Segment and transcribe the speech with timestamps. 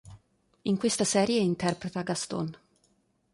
[0.63, 2.57] In questa serie interpreta Gastón.